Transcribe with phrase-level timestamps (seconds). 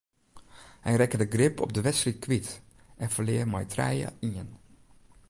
[0.85, 2.49] Hy rekke de grip op de wedstryd kwyt
[3.01, 4.49] en ferlear mei trije ien.